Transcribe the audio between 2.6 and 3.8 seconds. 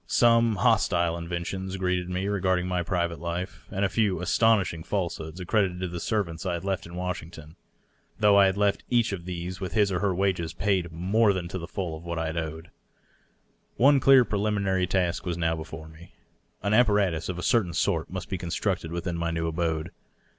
my private life,